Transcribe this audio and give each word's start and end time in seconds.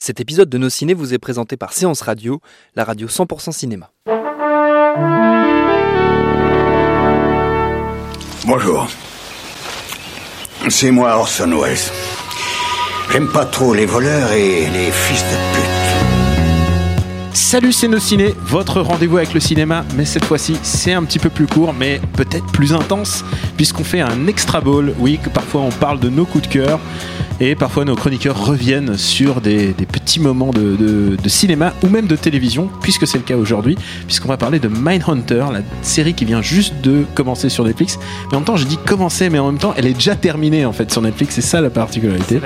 Cet 0.00 0.20
épisode 0.20 0.48
de 0.48 0.58
Nos 0.58 0.70
Ciné 0.70 0.94
vous 0.94 1.12
est 1.12 1.18
présenté 1.18 1.56
par 1.56 1.72
Séance 1.72 2.02
Radio, 2.02 2.40
la 2.76 2.84
radio 2.84 3.08
100% 3.08 3.50
cinéma. 3.50 3.90
Bonjour. 8.46 8.86
C'est 10.68 10.92
moi 10.92 11.16
Orson 11.16 11.50
Welles. 11.60 11.76
J'aime 13.10 13.26
pas 13.32 13.44
trop 13.44 13.74
les 13.74 13.86
voleurs 13.86 14.30
et 14.30 14.70
les 14.70 14.92
fils 14.92 15.20
de 15.20 15.36
pute. 15.52 15.78
Salut 17.34 17.72
c'est 17.72 17.88
nos 17.88 17.98
ciné, 17.98 18.34
votre 18.42 18.80
rendez-vous 18.80 19.16
avec 19.16 19.34
le 19.34 19.40
cinéma, 19.40 19.84
mais 19.96 20.04
cette 20.04 20.24
fois-ci 20.26 20.56
c'est 20.62 20.92
un 20.92 21.02
petit 21.02 21.18
peu 21.18 21.30
plus 21.30 21.46
court, 21.46 21.72
mais 21.72 22.00
peut-être 22.12 22.46
plus 22.52 22.72
intense, 22.72 23.24
puisqu'on 23.56 23.84
fait 23.84 24.00
un 24.00 24.28
extra 24.28 24.60
ball. 24.60 24.94
Oui, 24.98 25.18
que 25.22 25.28
parfois 25.28 25.62
on 25.62 25.70
parle 25.70 25.98
de 25.98 26.08
nos 26.08 26.24
coups 26.24 26.46
de 26.46 26.52
cœur, 26.52 26.78
et 27.40 27.54
parfois 27.54 27.84
nos 27.84 27.94
chroniqueurs 27.94 28.44
reviennent 28.44 28.96
sur 28.96 29.40
des, 29.40 29.68
des 29.72 29.86
petits 29.86 30.18
moments 30.20 30.50
de, 30.50 30.74
de- 30.76 31.16
de 31.22 31.28
cinéma 31.28 31.72
ou 31.84 31.88
même 31.88 32.06
de 32.06 32.16
télévision, 32.16 32.68
puisque 32.82 33.06
c'est 33.06 33.18
le 33.18 33.24
cas 33.24 33.36
aujourd'hui, 33.36 33.76
puisqu'on 34.06 34.28
va 34.28 34.36
parler 34.36 34.58
de 34.58 34.68
Mindhunter, 34.68 35.44
la 35.52 35.60
série 35.82 36.14
qui 36.14 36.24
vient 36.24 36.42
juste 36.42 36.74
de 36.82 37.04
commencer 37.14 37.48
sur 37.48 37.64
Netflix. 37.64 37.98
Mais 38.30 38.34
en 38.36 38.40
même 38.40 38.44
temps, 38.44 38.56
je 38.56 38.64
dis 38.66 38.76
commencer, 38.78 39.30
mais 39.30 39.38
en 39.38 39.46
même 39.52 39.60
temps, 39.60 39.72
elle 39.76 39.86
est 39.86 39.92
déjà 39.94 40.16
terminée 40.16 40.64
en 40.66 40.72
fait 40.72 40.90
sur 40.90 41.00
Netflix, 41.00 41.34
c'est 41.36 41.40
ça 41.42 41.60
la 41.60 41.70
particularité. 41.70 42.40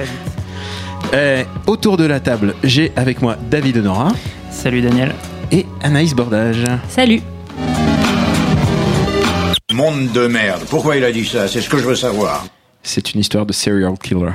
Euh, 1.15 1.43
autour 1.67 1.97
de 1.97 2.05
la 2.05 2.21
table, 2.21 2.55
j'ai 2.63 2.93
avec 2.97 3.21
moi 3.23 3.37
David 3.51 3.79
Honora 3.79 4.09
Salut 4.51 4.81
Daniel. 4.83 5.15
et 5.51 5.67
Anaïs 5.83 6.15
Bordage. 6.15 6.65
Salut. 6.89 7.21
Monde 9.73 10.13
de 10.13 10.27
merde. 10.27 10.61
Pourquoi 10.69 10.97
il 10.97 11.05
a 11.05 11.11
dit 11.13 11.25
ça? 11.25 11.49
C'est 11.49 11.63
ce 11.63 11.69
que 11.71 11.79
je 11.79 11.85
veux 11.85 11.95
savoir. 11.97 12.45
C'est 12.83 13.15
une 13.15 13.21
histoire 13.21 13.47
de 13.47 13.53
serial 13.55 13.95
killer. 14.03 14.33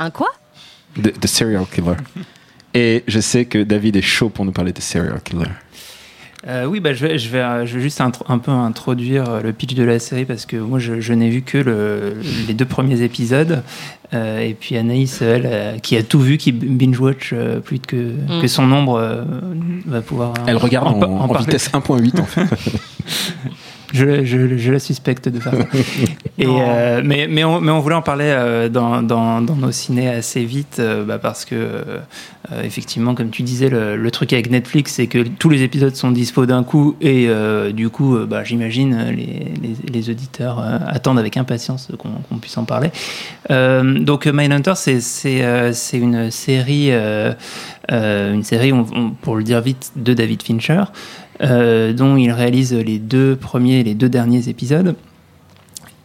Un 0.00 0.10
quoi? 0.10 0.28
De, 0.96 1.12
de 1.20 1.26
serial 1.28 1.64
killer. 1.72 1.94
Et 2.74 3.04
je 3.06 3.20
sais 3.20 3.44
que 3.44 3.62
David 3.62 3.94
est 3.96 4.02
chaud 4.02 4.28
pour 4.28 4.44
nous 4.44 4.52
parler 4.52 4.72
de 4.72 4.80
serial 4.80 5.20
killer. 5.22 5.44
Euh, 6.46 6.64
oui, 6.64 6.80
bah, 6.80 6.94
je, 6.94 7.06
vais, 7.06 7.18
je, 7.18 7.28
vais, 7.28 7.40
euh, 7.42 7.66
je 7.66 7.76
vais 7.76 7.82
juste 7.82 8.00
un 8.00 8.10
peu 8.38 8.50
introduire 8.50 9.28
euh, 9.28 9.40
le 9.42 9.52
pitch 9.52 9.74
de 9.74 9.82
la 9.82 9.98
série 9.98 10.24
parce 10.24 10.46
que 10.46 10.56
moi 10.56 10.78
je, 10.78 10.98
je 10.98 11.12
n'ai 11.12 11.28
vu 11.28 11.42
que 11.42 11.58
le, 11.58 12.16
les 12.48 12.54
deux 12.54 12.64
premiers 12.64 13.02
épisodes. 13.02 13.62
Euh, 14.14 14.40
et 14.40 14.54
puis 14.54 14.74
Anaïs, 14.78 15.20
elle, 15.20 15.42
euh, 15.44 15.78
qui 15.78 15.98
a 15.98 16.02
tout 16.02 16.18
vu, 16.18 16.38
qui 16.38 16.50
binge-watch 16.52 17.32
euh, 17.34 17.60
plus 17.60 17.78
que, 17.78 18.14
que 18.40 18.48
son 18.48 18.66
nombre, 18.66 18.94
euh, 18.98 19.22
va 19.84 20.00
pouvoir. 20.00 20.32
Elle 20.46 20.56
regarde 20.56 20.88
en, 20.88 20.94
pa- 20.98 21.06
en 21.08 21.28
parler. 21.28 21.44
vitesse 21.44 21.70
1.8 21.72 22.20
en 22.20 22.24
fait. 22.24 22.46
Je, 23.92 24.24
je, 24.24 24.56
je 24.56 24.72
la 24.72 24.78
suspecte 24.78 25.28
de 25.28 25.40
faire 25.40 25.54
ça. 25.54 25.64
Et, 26.38 26.46
euh, 26.46 27.02
mais, 27.04 27.26
mais, 27.28 27.44
on, 27.44 27.60
mais 27.60 27.70
on 27.72 27.80
voulait 27.80 27.94
en 27.94 28.02
parler 28.02 28.26
euh, 28.26 28.68
dans, 28.68 29.02
dans, 29.02 29.40
dans 29.40 29.56
nos 29.56 29.72
ciné 29.72 30.08
assez 30.08 30.44
vite 30.44 30.76
euh, 30.78 31.04
bah, 31.04 31.18
parce 31.18 31.44
que, 31.44 31.82
euh, 32.52 32.62
effectivement, 32.62 33.14
comme 33.14 33.30
tu 33.30 33.42
disais, 33.42 33.68
le, 33.68 34.10
truc 34.10 34.32
avec 34.32 34.50
Netflix, 34.50 34.94
c'est 34.94 35.06
que 35.06 35.22
tous 35.22 35.48
les 35.48 35.62
épisodes 35.62 35.94
sont 35.94 36.10
dispo 36.10 36.46
d'un 36.46 36.64
coup 36.64 36.96
et 37.00 37.28
euh, 37.28 37.70
du 37.70 37.90
coup, 37.90 38.16
euh, 38.16 38.26
bah, 38.26 38.42
j'imagine, 38.42 39.14
les, 39.92 40.10
auditeurs 40.10 40.58
attendent 40.86 41.18
avec 41.18 41.36
impatience 41.36 41.88
qu'on 41.98 42.38
puisse 42.38 42.56
en 42.56 42.64
parler. 42.64 42.90
Donc, 43.48 44.26
Mindhunter, 44.26 44.72
c'est 44.74 45.38
une 45.92 46.30
série, 46.30 46.90
une 46.90 48.42
série 48.42 48.72
pour 49.20 49.36
le 49.36 49.42
dire 49.44 49.60
vite, 49.60 49.92
de 49.96 50.14
David 50.14 50.42
Fincher 50.42 50.84
dont 51.40 52.16
il 52.16 52.30
réalise 52.30 52.74
les 52.74 52.98
deux 52.98 53.36
premiers 53.36 53.80
et 53.80 53.84
les 53.84 53.94
deux 53.94 54.08
derniers 54.08 54.48
épisodes. 54.48 54.94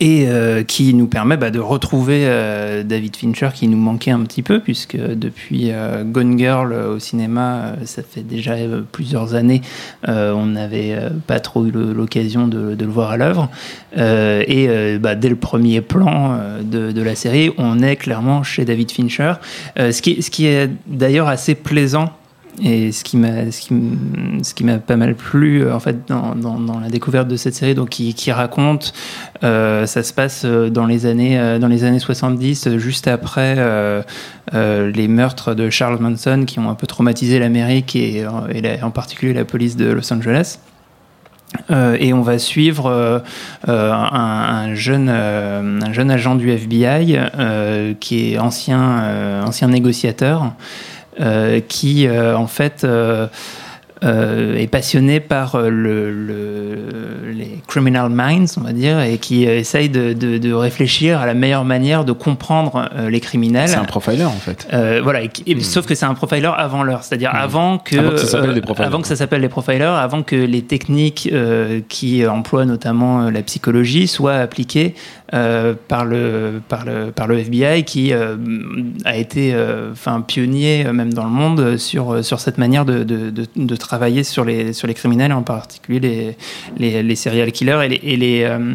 Et 0.02 0.26
euh, 0.28 0.64
qui 0.64 0.94
nous 0.94 1.08
permet 1.08 1.38
bah, 1.38 1.52
de 1.52 1.60
retrouver 1.60 2.24
euh, 2.26 2.84
David 2.84 3.16
Fincher 3.16 3.50
qui 3.54 3.70
nous 3.70 3.78
manquait 3.78 4.12
un 4.12 4.22
petit 4.22 4.42
peu, 4.42 4.60
puisque 4.60 4.98
depuis 4.98 5.72
euh, 5.72 6.04
Gone 6.04 6.38
Girl 6.38 6.74
euh, 6.74 6.96
au 6.96 7.00
cinéma, 7.00 7.74
ça 7.86 8.02
fait 8.04 8.24
déjà 8.24 8.56
plusieurs 8.92 9.36
années, 9.36 9.62
on 10.08 10.46
n'avait 10.46 10.98
pas 11.28 11.40
trop 11.40 11.66
eu 11.66 11.72
l'occasion 11.72 12.48
de, 12.48 12.76
le 12.78 12.92
voir 12.92 13.12
à 13.12 13.18
l'œuvre. 13.18 13.50
Et 13.96 14.98
bah, 15.00 15.16
dès 15.16 15.30
le 15.30 15.36
premier 15.36 15.82
plan 15.82 16.40
de, 16.62 17.02
la 17.02 17.16
série, 17.16 17.52
on 17.58 17.82
est 17.82 17.96
clairement 17.96 18.44
chez 18.44 18.66
David 18.66 18.92
Fincher. 18.92 19.34
Ce 19.78 20.02
qui 20.02 20.46
est 20.46 20.70
d'ailleurs 20.88 21.28
assez 21.28 21.56
plaisant 21.56 22.12
et 22.64 22.92
ce 22.92 23.04
qui 23.04 23.18
m'a 24.64 24.78
pas 24.78 24.96
mal 24.96 25.16
plu 25.16 25.64
euh, 25.64 25.76
en 25.76 25.80
fait 25.80 26.08
dans, 26.08 26.36
dans, 26.36 26.80
la 26.80 26.90
découverte 26.90 27.28
de 27.28 27.36
cette 27.36 27.56
série 27.56 27.76
donc 27.76 27.90
qui, 27.90 28.32
raconte 28.32 28.94
euh, 29.44 29.86
ça 29.86 30.04
se 30.04 30.14
passe 30.14 30.44
euh, 30.46 30.70
dans 30.70 30.86
les 30.86 31.06
années 31.06 31.58
dans 31.60 31.68
les 31.68 31.84
années 31.84 32.00
70 32.00 32.68
euh, 32.68 32.78
juste 32.78 33.08
après 33.08 33.56
les 34.54 35.08
meurtres 35.08 35.54
de 35.54 35.70
Charles 35.70 36.00
Manson 36.00 36.44
qui 36.46 36.60
ont 36.60 36.70
un 36.70 36.76
peu 36.76 36.88
traumatisé 36.88 37.40
l'Amérique 37.40 37.96
et, 37.96 38.26
en 38.28 38.92
particulier 38.92 39.34
la 39.34 39.46
police 39.46 39.76
de 39.76 39.92
Los 39.92 40.12
Angeles. 40.14 40.60
Et 41.70 42.14
on 42.14 42.22
va 42.22 42.38
suivre 42.38 43.24
un, 43.68 43.74
un 43.74 44.76
jeune, 44.76 45.10
un 45.10 45.94
jeune 45.94 46.12
agent 46.12 46.36
du 46.36 46.52
FBI 46.52 47.18
qui 48.00 48.34
est 48.34 48.38
ancien, 48.38 49.44
ancien 49.46 49.70
négociateur, 49.70 50.54
qui 51.68 52.08
euh, 52.08 52.36
en 52.38 52.48
fait 52.48 52.84
euh, 52.84 53.28
euh, 54.04 54.58
est 54.58 54.68
passionné 54.68 55.20
par 55.22 55.56
euh, 55.56 55.70
le, 55.70 56.12
le- 56.12 57.32
les 57.32 57.60
criminal 57.66 58.10
minds, 58.10 58.46
on 58.58 58.62
va 58.62 58.74
dire, 58.74 59.00
et 59.00 59.18
qui 59.18 59.48
euh, 59.48 59.58
essaye 59.58 59.88
de, 59.90 60.12
de- 60.14 60.38
de 60.38 60.54
réfléchir 60.54 61.20
à 61.22 61.26
la 61.26 61.34
meilleure 61.34 61.64
manière 61.64 62.04
de 62.04 62.12
comprendre 62.12 62.90
euh, 62.96 63.10
les 63.10 63.22
criminels. 63.22 63.70
C'est 63.70 63.78
un 63.78 63.86
profiler 63.86 64.26
en 64.26 64.32
fait. 64.32 64.68
Euh, 64.74 65.00
voilà, 65.02 65.24
et 65.24 65.32
et- 65.48 65.60
sauf 65.62 65.86
que 65.88 65.96
c'est 65.96 66.06
un 66.06 66.14
profiler 66.14 66.52
avant 66.56 66.84
l'heure, 66.84 67.04
c'est-à-dire 67.04 67.32
avant 67.34 67.78
que, 67.78 67.96
Hmm. 67.96 68.00
Avant 68.00 68.12
que 68.12 68.18
ça 68.20 68.28
s'appelle 68.28 68.50
euh, 68.50 68.54
des 68.54 68.62
profilers. 68.62 68.86
avant 68.88 69.02
que 69.02 69.08
ça 69.08 69.16
s'appelle 69.16 69.42
les 69.42 69.50
profilers, 69.50 69.84
avant 69.98 70.24
que 70.24 70.36
les 70.36 70.62
techniques 70.62 71.30
euh, 71.32 71.80
qui 71.88 72.28
emploient 72.28 72.66
notamment 72.66 73.22
euh, 73.24 73.32
la 73.32 73.42
psychologie 73.44 74.08
soient 74.08 74.36
appliquées 74.36 74.94
euh, 74.94 75.25
par 75.32 76.06
le 76.06 76.62
par 76.70 76.86
le 76.86 77.12
par 77.12 77.28
le 77.28 77.40
FBI 77.40 77.84
qui 77.84 78.14
euh, 78.14 78.36
a 79.06 79.18
été 79.18 79.54
euh, 79.54 79.92
enfin 79.92 80.22
pionnier 80.22 80.86
euh, 80.86 80.94
même 80.94 81.14
dans 81.14 81.24
le 81.26 81.32
monde 81.32 81.60
euh, 81.60 81.78
sur 81.78 82.12
euh, 82.14 82.22
sur 82.22 82.40
cette 82.40 82.58
manière 82.58 82.86
de, 82.86 83.04
de, 83.04 83.32
de, 83.32 83.46
de 83.56 83.76
travailler 83.76 84.24
sur 84.24 84.46
les 84.46 84.72
sur 84.74 84.88
les 84.88 84.94
criminels 84.94 85.34
en 85.34 85.42
particulier 85.44 86.00
les 86.00 86.38
les, 86.78 87.04
les 87.04 87.16
serial 87.16 87.52
killers 87.52 87.80
et 87.86 87.90
les, 87.90 88.00
et 88.04 88.18
les 88.18 88.44
euh, 88.44 88.74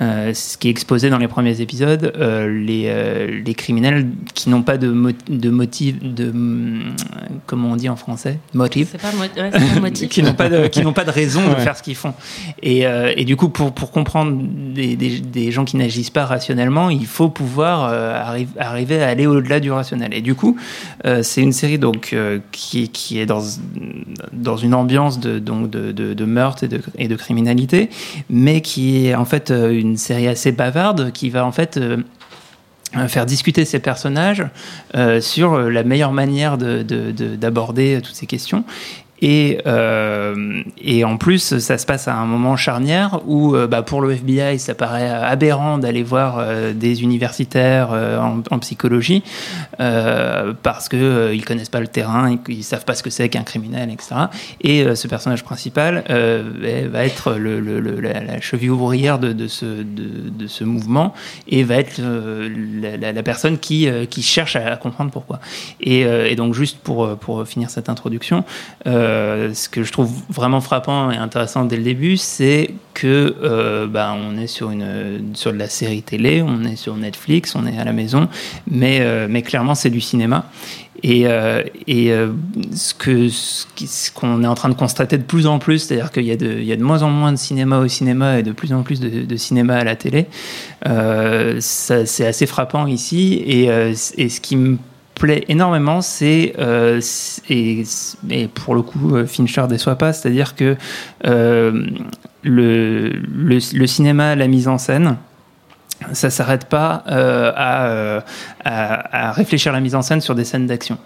euh, 0.00 0.32
ce 0.32 0.56
qui 0.56 0.68
est 0.68 0.70
exposé 0.70 1.10
dans 1.10 1.18
les 1.18 1.26
premiers 1.26 1.60
épisodes, 1.60 2.12
euh, 2.16 2.48
les, 2.64 2.84
euh, 2.86 3.40
les 3.44 3.54
criminels 3.54 4.06
qui 4.34 4.48
n'ont 4.48 4.62
pas 4.62 4.78
de, 4.78 4.88
mo- 4.88 5.10
de 5.28 5.50
motif, 5.50 5.96
de 6.00 6.32
comment 7.46 7.70
on 7.72 7.76
dit 7.76 7.88
en 7.88 7.96
français, 7.96 8.38
motif, 8.54 8.90
C'est 8.92 9.02
pas, 9.02 9.10
mo- 9.12 9.22
ouais, 9.22 9.50
c'est 9.52 9.58
pas 9.72 9.76
un 9.76 9.80
motif. 9.80 10.08
qui 10.10 10.22
n'ont 10.22 10.34
pas 10.34 10.48
de 10.48 10.68
qui 10.68 10.82
n'ont 10.82 10.92
pas 10.92 11.04
de 11.04 11.10
raison 11.10 11.42
de 11.48 11.56
faire 11.56 11.76
ce 11.76 11.82
qu'ils 11.82 11.96
font. 11.96 12.14
Et, 12.62 12.86
euh, 12.86 13.12
et 13.16 13.24
du 13.24 13.34
coup, 13.36 13.48
pour, 13.48 13.72
pour 13.72 13.90
comprendre 13.90 14.40
des, 14.74 14.94
des, 14.94 15.18
des 15.18 15.50
gens 15.50 15.64
qui 15.64 15.76
n'agissent 15.90 16.10
pas 16.10 16.24
rationnellement, 16.24 16.88
il 16.90 17.06
faut 17.06 17.28
pouvoir 17.28 17.84
euh, 17.92 18.14
arri- 18.14 18.48
arriver 18.58 19.02
à 19.02 19.08
aller 19.08 19.26
au-delà 19.26 19.60
du 19.60 19.70
rationnel. 19.72 20.14
Et 20.14 20.20
du 20.20 20.34
coup, 20.34 20.56
euh, 21.04 21.22
c'est 21.22 21.42
une 21.42 21.52
série 21.52 21.78
donc 21.78 22.10
euh, 22.12 22.38
qui, 22.52 22.88
qui 22.88 23.18
est 23.18 23.26
dans 23.26 23.42
dans 24.32 24.56
une 24.56 24.74
ambiance 24.74 25.18
de 25.20 25.38
donc 25.38 25.70
de, 25.70 25.92
de, 25.92 26.14
de 26.14 26.24
meurtre 26.24 26.64
et 26.64 26.68
de, 26.68 26.80
et 26.98 27.08
de 27.08 27.16
criminalité, 27.16 27.90
mais 28.28 28.60
qui 28.60 29.06
est 29.06 29.14
en 29.14 29.24
fait 29.24 29.50
une 29.50 29.96
série 29.96 30.28
assez 30.28 30.52
bavarde 30.52 31.10
qui 31.12 31.28
va 31.30 31.44
en 31.44 31.52
fait 31.52 31.78
faire 33.08 33.24
discuter 33.26 33.64
ces 33.64 33.78
personnages 33.78 34.44
sur 35.20 35.58
la 35.58 35.82
meilleure 35.84 36.12
manière 36.12 36.58
de- 36.58 36.82
de- 36.82 37.12
de- 37.12 37.36
d'aborder 37.36 38.00
toutes 38.02 38.14
ces 38.16 38.26
questions. 38.26 38.64
Et, 39.22 39.58
euh, 39.66 40.62
et 40.80 41.04
en 41.04 41.16
plus, 41.16 41.58
ça 41.58 41.78
se 41.78 41.86
passe 41.86 42.08
à 42.08 42.14
un 42.14 42.24
moment 42.24 42.56
charnière 42.56 43.20
où, 43.26 43.54
euh, 43.54 43.66
bah, 43.66 43.82
pour 43.82 44.00
le 44.00 44.12
FBI, 44.12 44.58
ça 44.58 44.74
paraît 44.74 45.08
aberrant 45.08 45.78
d'aller 45.78 46.02
voir 46.02 46.38
euh, 46.38 46.72
des 46.72 47.02
universitaires 47.02 47.90
en, 47.90 48.58
psychologie 48.60 49.22
parce 49.78 50.88
que 50.90 51.32
ils 51.32 51.44
connaissent 51.44 51.70
pas 51.70 51.80
le 51.80 51.86
terrain, 51.86 52.30
ils, 52.30 52.54
ils 52.54 52.62
savent 52.62 52.84
pas 52.84 52.94
ce 52.94 53.02
que 53.02 53.08
c'est 53.08 53.28
qu'un 53.30 53.42
criminel, 53.42 53.90
etc. 53.90 54.14
Et 54.60 54.94
ce 54.94 55.08
personnage 55.08 55.44
principal 55.44 56.04
va 56.08 57.04
être 57.04 57.32
la, 57.32 58.40
cheville 58.40 58.70
ouvrière 58.70 59.18
de, 59.18 59.46
ce, 59.48 60.64
mouvement 60.64 61.14
et 61.48 61.64
va 61.64 61.76
être 61.76 62.00
la, 62.00 63.22
personne 63.22 63.58
qui, 63.58 63.88
cherche 64.22 64.56
à, 64.56 64.76
comprendre 64.76 65.10
pourquoi. 65.10 65.40
Et, 65.80 66.34
donc 66.36 66.52
juste 66.52 66.78
pour, 66.78 67.16
finir 67.46 67.70
cette 67.70 67.88
introduction, 67.88 68.44
ce 69.52 69.68
que 69.68 69.82
je 69.82 69.92
trouve 69.92 70.10
vraiment 70.28 70.60
frappant 70.60 71.10
et 71.10 71.16
intéressant 71.16 71.64
dès 71.64 71.76
le 71.76 71.82
début, 71.82 72.16
c'est 72.16 72.74
que 72.94 73.34
euh, 73.42 73.86
bah, 73.86 74.14
on 74.16 74.36
est 74.36 74.46
sur, 74.46 74.68
de 74.70 75.58
la 75.58 75.68
série 75.68 76.02
télé, 76.02 76.42
on 76.42 76.64
est 76.64 76.76
sur 76.76 76.96
Netflix, 76.96 77.54
on 77.54 77.66
est 77.66 77.78
à 77.78 77.84
la 77.84 77.92
maison, 77.92 78.28
mais, 78.70 78.98
euh, 79.00 79.40
clairement 79.40 79.74
c'est 79.74 79.90
du 79.90 80.00
cinéma. 80.00 80.46
Et, 81.02 81.26
euh, 81.26 81.62
euh, 81.88 82.32
ce 82.74 84.10
qu'on 84.12 84.44
est 84.44 84.46
en 84.46 84.54
train 84.54 84.68
de 84.68 84.74
constater 84.74 85.16
de 85.16 85.22
plus 85.22 85.46
en 85.46 85.58
plus, 85.58 85.78
c'est-à-dire 85.78 86.10
qu'il 86.10 86.24
y, 86.24 86.30
a 86.32 86.36
de- 86.36 86.82
moins 86.82 87.02
en 87.02 87.10
moins 87.10 87.32
de 87.32 87.38
cinéma 87.38 87.78
au 87.78 87.88
cinéma 87.88 88.38
et 88.38 88.42
de 88.42 88.52
plus 88.52 88.72
en 88.72 88.82
plus 88.82 89.00
de, 89.00 89.36
cinéma 89.36 89.76
à 89.76 89.84
la 89.84 89.96
télé, 89.96 90.26
euh, 90.86 91.56
c'est 91.60 92.26
assez 92.26 92.46
frappant 92.46 92.86
ici. 92.86 93.42
Et, 93.46 93.70
euh, 93.70 93.94
et 94.18 94.28
ce 94.28 94.40
qui 94.40 94.56
me 94.56 94.76
plaît 95.20 95.44
énormément, 95.48 96.00
c'est 96.02 96.54
euh, 96.58 96.98
c'est- 97.00 97.42
et, 97.50 98.48
pour 98.48 98.74
le 98.74 98.82
coup, 98.82 99.14
euh, 99.16 99.26
Fincher 99.26 99.64
déçoit 99.68 99.96
pas, 99.96 100.12
c'est-à-dire 100.12 100.54
que 100.56 100.76
euh, 101.26 101.86
le, 102.42 103.10
le, 103.10 103.86
cinéma, 103.86 104.34
la 104.34 104.48
mise 104.48 104.66
en 104.68 104.78
scène, 104.78 105.16
ça 106.12 106.30
s'arrête 106.30 106.64
pas 106.64 107.02
à, 107.06 108.22
à, 108.64 109.28
à 109.28 109.32
réfléchir 109.32 109.72
la 109.72 109.80
mise 109.80 109.94
en 109.94 110.02
scène 110.02 110.22
sur 110.22 110.34
des 110.34 110.44
scènes 110.44 110.66
d'action. 110.66 110.96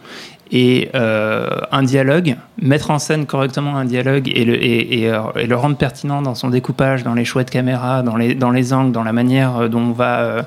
Et 0.56 0.88
euh, 0.94 1.48
un 1.72 1.82
dialogue, 1.82 2.36
mettre 2.62 2.92
en 2.92 3.00
scène 3.00 3.26
correctement 3.26 3.76
un 3.76 3.84
dialogue 3.84 4.28
le, 4.28 4.54
euh, 4.54 5.32
et 5.34 5.46
le 5.48 5.56
rendre 5.56 5.76
pertinent 5.76 6.22
dans 6.22 6.36
son 6.36 6.48
découpage, 6.48 7.02
dans 7.02 7.14
les 7.14 7.24
choix 7.24 7.42
de 7.42 7.50
caméra, 7.50 8.02
dans 8.02 8.16
les, 8.16 8.72
angles, 8.72 8.92
dans 8.92 9.02
la 9.02 9.12
manière 9.12 9.56
euh, 9.56 9.68
dont 9.68 9.80
on 9.80 9.90
va 9.90 10.46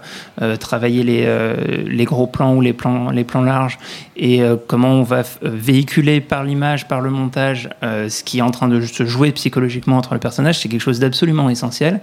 travailler 0.62 1.04
les, 1.04 2.06
gros 2.06 2.26
plans 2.26 2.56
ou 2.56 2.62
les 2.62 2.72
plans, 2.72 3.12
larges, 3.44 3.78
et 4.16 4.42
comment 4.68 4.94
on 4.94 5.04
va 5.04 5.24
véhiculer 5.42 6.22
par 6.22 6.46
l'image, 6.46 6.88
par 6.88 7.02
le 7.02 7.10
montage, 7.10 7.70
ce 7.82 8.24
qui 8.24 8.38
est 8.38 8.42
en 8.42 8.52
train 8.52 8.70
de 8.70 8.80
se 8.80 9.06
jouer 9.06 9.34
psychologiquement 9.34 9.98
entre 9.98 10.14
les 10.14 10.22
personnages, 10.22 10.60
c'est 10.60 10.70
quelque 10.70 10.80
chose 10.80 11.02
d'absolument 11.02 11.50
essentiel 11.50 12.00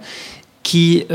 qui, 0.61 1.05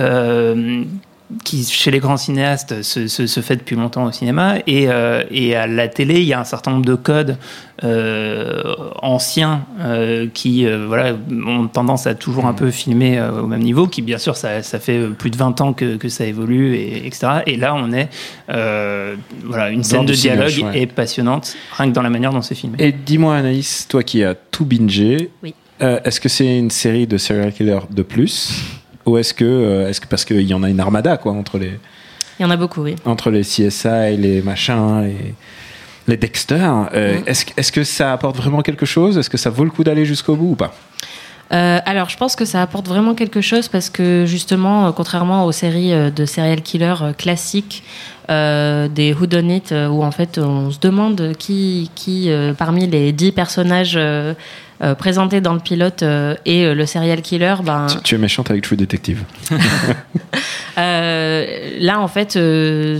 qui, 1.44 1.64
chez 1.64 1.90
les 1.90 1.98
grands 2.00 2.16
cinéastes, 2.16 2.82
se, 2.82 3.06
se, 3.08 3.26
se 3.26 3.40
fait 3.40 3.56
depuis 3.56 3.76
longtemps 3.76 4.04
au 4.04 4.12
cinéma. 4.12 4.56
Et, 4.66 4.86
euh, 4.88 5.22
et 5.30 5.54
à 5.56 5.66
la 5.66 5.88
télé, 5.88 6.20
il 6.20 6.26
y 6.26 6.32
a 6.32 6.40
un 6.40 6.44
certain 6.44 6.72
nombre 6.72 6.84
de 6.84 6.94
codes 6.94 7.36
euh, 7.82 8.62
anciens 9.02 9.64
euh, 9.80 10.26
qui 10.32 10.66
euh, 10.66 10.84
voilà, 10.86 11.14
ont 11.46 11.66
tendance 11.66 12.06
à 12.06 12.14
toujours 12.14 12.46
un 12.46 12.52
peu 12.52 12.70
filmer 12.70 13.18
euh, 13.18 13.42
au 13.42 13.46
même 13.46 13.62
niveau, 13.62 13.86
qui 13.86 14.02
bien 14.02 14.18
sûr, 14.18 14.36
ça, 14.36 14.62
ça 14.62 14.78
fait 14.78 15.00
plus 15.18 15.30
de 15.30 15.36
20 15.36 15.60
ans 15.60 15.72
que, 15.72 15.96
que 15.96 16.08
ça 16.08 16.24
évolue, 16.26 16.74
et, 16.74 17.06
etc. 17.06 17.28
Et 17.46 17.56
là, 17.56 17.74
on 17.74 17.92
est... 17.92 18.08
euh, 18.50 19.14
voilà, 19.44 19.70
une 19.70 19.82
scène 19.84 20.06
de 20.06 20.12
dialogue 20.12 20.48
cinéma, 20.48 20.70
ouais. 20.72 20.82
est 20.82 20.86
passionnante, 20.86 21.54
rien 21.76 21.88
que 21.90 21.94
dans 21.94 22.02
la 22.02 22.10
manière 22.10 22.32
dont 22.32 22.42
c'est 22.42 22.54
filmé. 22.54 22.76
Et 22.80 22.92
dis-moi, 22.92 23.36
Anaïs, 23.36 23.86
toi 23.88 24.02
qui 24.02 24.22
as 24.24 24.34
tout 24.34 24.64
bingé, 24.64 25.30
Oui. 25.42 25.54
euh, 25.80 26.00
est-ce 26.04 26.20
que 26.20 26.28
c'est 26.28 26.58
une 26.58 26.70
série 26.70 27.06
de 27.06 27.16
serial 27.18 27.52
killers 27.52 27.86
de 27.90 28.02
plus? 28.02 28.79
Ou 29.06 29.18
est-ce 29.18 29.32
que, 29.34 29.44
euh, 29.44 29.88
est-ce 29.88 30.00
que 30.00 30.06
parce 30.06 30.24
qu'il 30.24 30.42
y 30.42 30.54
en 30.54 30.62
a 30.62 30.68
une 30.68 30.80
armada 30.80 31.16
quoi, 31.16 31.32
entre, 31.32 31.58
les, 31.58 31.72
Il 32.38 32.42
y 32.42 32.44
en 32.44 32.50
a 32.50 32.56
beaucoup, 32.56 32.82
oui. 32.82 32.96
entre 33.04 33.30
les 33.30 33.42
CSI, 33.42 34.16
les 34.18 34.42
machins, 34.42 35.02
les, 35.04 35.34
les 36.06 36.16
Dexter 36.16 36.68
euh, 36.94 37.18
Mm. 37.18 37.22
est-ce, 37.26 37.72
que- 37.72 37.84
ça 37.84 38.12
apporte 38.12 38.36
vraiment 38.36 38.62
quelque 38.62 38.86
chose? 38.86 39.16
Est-ce 39.18 39.30
que 39.30 39.38
ça 39.38 39.50
vaut 39.50 39.64
le 39.64 39.70
coup 39.70 39.84
d'aller 39.84 40.04
jusqu'au 40.04 40.36
bout 40.36 40.50
ou 40.52 40.56
pas? 40.56 40.74
Euh, 41.52 41.80
alors, 41.84 42.08
je 42.08 42.16
pense 42.16 42.36
que 42.36 42.44
ça 42.44 42.62
apporte 42.62 42.86
vraiment 42.86 43.14
quelque 43.14 43.40
chose 43.40 43.66
parce 43.68 43.90
que 43.90 44.24
justement, 44.24 44.86
euh, 44.86 44.92
contrairement 44.92 45.44
aux 45.46 45.50
séries 45.52 45.92
euh, 45.92 46.08
de 46.10 46.24
serial 46.24 46.60
killers 46.62 46.94
euh, 47.02 47.12
classiques, 47.12 47.82
des 48.28 49.12
euh, 49.72 49.88
où 49.88 50.04
en 50.04 50.10
fait 50.12 50.38
on 50.38 50.70
se 50.70 50.78
demande 50.78 51.32
qui, 51.36 51.90
qui 51.96 52.30
parmi 52.56 52.86
les 52.86 53.10
dix 53.12 53.32
personnages 53.32 53.98
euh, 54.82 54.94
présentés 54.94 55.42
dans 55.42 55.52
le 55.52 55.60
pilote 55.60 56.02
euh, 56.02 56.34
est 56.46 56.64
euh, 56.64 56.74
le 56.74 56.86
serial 56.86 57.20
killer, 57.20 57.56
ben 57.62 57.86
tu, 57.86 57.98
tu 58.02 58.14
es 58.14 58.18
méchante 58.18 58.50
avec 58.50 58.62
True 58.62 58.76
Detective. 58.76 59.24
Là, 60.76 62.00
en 62.00 62.08
fait, 62.08 62.38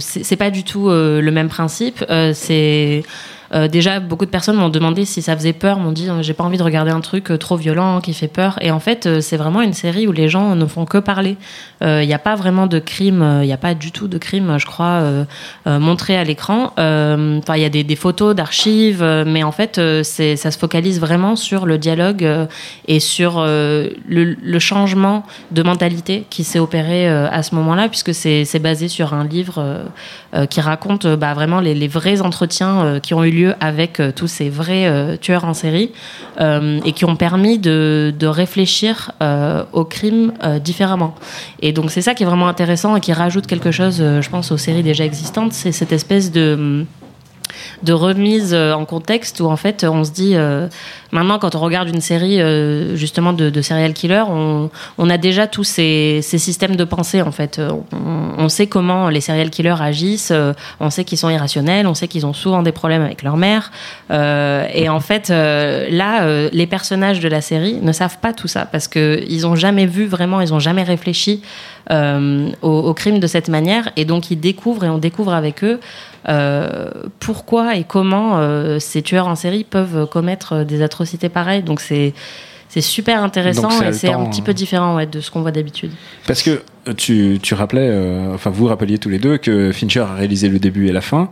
c'est 0.00 0.36
pas 0.36 0.50
du 0.50 0.64
tout 0.64 0.90
le 0.90 1.30
même 1.30 1.48
principe. 1.48 2.04
C'est 2.34 3.02
euh, 3.52 3.68
déjà 3.68 4.00
beaucoup 4.00 4.26
de 4.26 4.30
personnes 4.30 4.56
m'ont 4.56 4.68
demandé 4.68 5.04
si 5.04 5.22
ça 5.22 5.36
faisait 5.36 5.52
peur, 5.52 5.78
m'ont 5.78 5.92
dit 5.92 6.08
euh, 6.08 6.22
j'ai 6.22 6.34
pas 6.34 6.44
envie 6.44 6.58
de 6.58 6.62
regarder 6.62 6.90
un 6.90 7.00
truc 7.00 7.30
euh, 7.30 7.38
trop 7.38 7.56
violent 7.56 8.00
qui 8.00 8.14
fait 8.14 8.28
peur. 8.28 8.58
Et 8.60 8.70
en 8.70 8.80
fait, 8.80 9.06
euh, 9.06 9.20
c'est 9.20 9.36
vraiment 9.36 9.62
une 9.62 9.72
série 9.72 10.06
où 10.06 10.12
les 10.12 10.28
gens 10.28 10.54
ne 10.54 10.66
font 10.66 10.84
que 10.84 10.98
parler. 10.98 11.36
Il 11.82 12.06
n'y 12.06 12.12
a 12.12 12.18
pas 12.18 12.34
vraiment 12.34 12.66
de 12.66 12.78
crime, 12.78 13.40
il 13.42 13.46
n'y 13.46 13.54
a 13.54 13.56
pas 13.56 13.72
du 13.72 13.90
tout 13.90 14.06
de 14.06 14.18
crime, 14.18 14.58
je 14.58 14.66
crois, 14.66 15.00
euh, 15.00 15.24
euh, 15.66 15.78
montré 15.78 16.18
à 16.18 16.24
l'écran. 16.24 16.74
Euh, 16.78 17.38
Enfin, 17.38 17.56
il 17.56 17.62
y 17.62 17.64
a 17.64 17.68
des, 17.68 17.96
photos 17.96 18.34
d'archives, 18.34 19.02
euh, 19.02 19.24
mais 19.26 19.42
en 19.42 19.52
fait, 19.52 19.78
euh, 19.78 20.02
ça 20.02 20.50
se 20.50 20.58
focalise 20.58 21.00
vraiment 21.00 21.36
sur 21.36 21.66
le 21.66 21.78
dialogue 21.78 22.24
euh, 22.24 22.46
et 22.86 23.00
sur 23.00 23.36
euh, 23.38 23.88
le, 24.08 24.58
changement 24.58 25.24
de 25.50 25.62
mentalité 25.62 26.26
qui 26.28 26.44
s'est 26.44 26.58
opéré 26.58 27.08
euh, 27.08 27.28
à 27.30 27.42
ce 27.42 27.54
moment-là, 27.54 27.88
puisque 27.88 28.14
c'est 28.14 28.58
basé 28.58 28.88
sur 28.88 29.14
un 29.14 29.24
livre 29.24 29.54
euh, 29.58 29.84
euh, 30.32 30.46
qui 30.46 30.60
raconte 30.60 31.06
euh, 31.06 31.16
bah, 31.16 31.34
vraiment 31.34 31.58
les, 31.58 31.88
vrais 31.88 32.20
entretiens 32.20 32.84
euh, 32.84 33.00
qui 33.00 33.14
ont 33.14 33.24
eu 33.24 33.32
lieu 33.32 33.39
avec 33.60 34.00
euh, 34.00 34.12
tous 34.14 34.26
ces 34.26 34.48
vrais 34.48 34.86
euh, 34.86 35.16
tueurs 35.16 35.44
en 35.44 35.54
série 35.54 35.90
euh, 36.40 36.80
et 36.84 36.92
qui 36.92 37.04
ont 37.04 37.16
permis 37.16 37.58
de, 37.58 38.12
de 38.18 38.26
réfléchir 38.26 39.12
au 39.72 39.84
crime 39.84 40.32
différemment. 40.62 41.14
Et 41.60 41.72
donc 41.72 41.90
c'est 41.90 42.02
ça 42.02 42.14
qui 42.14 42.22
est 42.22 42.26
vraiment 42.26 42.48
intéressant 42.48 42.96
et 42.96 43.00
qui 43.00 43.12
rajoute 43.12 43.46
quelque 43.46 43.70
chose, 43.70 43.98
je 43.98 44.28
pense, 44.30 44.50
aux 44.52 44.56
séries 44.56 44.82
déjà 44.82 45.04
existantes, 45.04 45.52
c'est 45.52 45.72
cette 45.72 45.92
espèce 45.92 46.30
de 46.32 46.84
de 47.82 47.92
remise 47.92 48.52
euh, 48.52 48.72
en 48.72 48.84
contexte 48.84 49.40
où 49.40 49.46
en 49.46 49.56
fait 49.56 49.84
on 49.84 50.04
se 50.04 50.10
dit 50.10 50.32
euh, 50.34 50.68
maintenant 51.12 51.38
quand 51.38 51.54
on 51.54 51.60
regarde 51.60 51.88
une 51.88 52.00
série 52.00 52.40
euh, 52.40 52.96
justement 52.96 53.32
de, 53.32 53.60
serial 53.62 53.92
killer 53.92 54.24
on, 54.28 54.70
a 55.10 55.18
déjà 55.18 55.46
tous 55.46 55.64
ces, 55.64 56.20
systèmes 56.22 56.76
de 56.76 56.84
pensée 56.84 57.22
en 57.22 57.32
fait. 57.32 57.60
On, 58.38 58.48
sait 58.48 58.66
comment 58.66 59.08
les 59.08 59.20
serial 59.20 59.50
killers 59.50 59.80
agissent 59.80 60.32
on 60.80 60.90
sait 60.90 61.04
qu'ils 61.04 61.18
sont 61.18 61.30
irrationnels 61.30 61.86
on 61.86 61.94
sait 61.94 62.08
qu'ils 62.08 62.26
ont 62.26 62.32
souvent 62.32 62.62
des 62.62 62.72
problèmes 62.72 63.02
avec 63.02 63.22
leur 63.22 63.36
mère 63.36 63.70
et 64.10 64.88
en 64.88 65.00
fait 65.00 65.28
là 65.28 66.48
les 66.50 66.66
personnages 66.66 67.20
de 67.20 67.28
la 67.28 67.40
série 67.40 67.78
ne 67.80 67.92
savent 67.92 68.18
pas 68.18 68.32
tout 68.32 68.48
ça 68.48 68.64
parce 68.66 68.88
que 68.88 69.22
ils 69.28 69.46
ont 69.46 69.56
jamais 69.56 69.86
vu 69.86 70.06
vraiment 70.06 70.40
ils 70.40 70.54
ont 70.54 70.58
jamais 70.58 70.82
réfléchi 70.82 71.42
au, 71.90 72.94
crime 72.94 73.20
de 73.20 73.26
cette 73.26 73.48
manière 73.48 73.90
et 73.96 74.04
donc 74.04 74.30
ils 74.30 74.40
découvrent 74.40 74.84
et 74.84 74.88
on 74.88 74.98
découvre 74.98 75.34
avec 75.34 75.64
eux 75.64 75.80
euh, 76.28 76.90
pourquoi 77.40 77.76
et 77.76 77.84
comment 77.84 78.38
euh, 78.38 78.78
ces 78.78 79.00
tueurs 79.00 79.26
en 79.26 79.34
série 79.34 79.64
peuvent 79.64 80.06
commettre 80.06 80.62
des 80.62 80.82
atrocités 80.82 81.30
pareilles. 81.30 81.62
Donc 81.62 81.80
c'est 81.80 82.12
c'est 82.68 82.82
super 82.82 83.22
intéressant 83.22 83.82
et 83.82 83.92
c'est 83.92 84.12
un 84.12 84.26
petit 84.26 84.42
hein. 84.42 84.44
peu 84.44 84.54
différent 84.54 84.96
ouais, 84.96 85.06
de 85.06 85.20
ce 85.20 85.30
qu'on 85.30 85.40
voit 85.40 85.50
d'habitude. 85.50 85.90
Parce 86.26 86.42
que 86.42 86.50
euh, 86.50 86.62
tu, 86.96 87.38
tu 87.42 87.54
rappelais, 87.54 87.88
euh, 87.88 88.34
enfin 88.34 88.50
vous 88.50 88.66
rappeliez 88.66 88.98
tous 88.98 89.08
les 89.08 89.18
deux 89.18 89.36
que 89.38 89.72
Fincher 89.72 90.00
a 90.00 90.14
réalisé 90.14 90.48
le 90.48 90.58
début 90.58 90.88
et 90.88 90.92
la 90.92 91.00
fin, 91.00 91.30